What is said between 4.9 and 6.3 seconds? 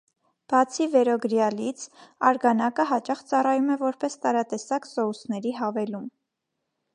սոուսների հավելում։